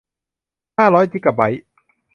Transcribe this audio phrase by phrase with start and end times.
[0.77, 1.63] ห้าร้อยจิกะไบต์